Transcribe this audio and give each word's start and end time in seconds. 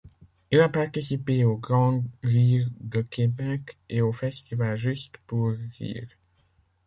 Il 0.49 0.59
a 0.61 0.67
participé 0.67 1.43
au 1.43 1.57
Grand 1.57 2.01
Rire 2.23 2.67
de 2.79 3.03
Québec 3.03 3.77
et 3.87 4.01
au 4.01 4.11
festival 4.11 4.75
Juste 4.75 5.19
pour 5.27 5.53
rire. 5.77 6.07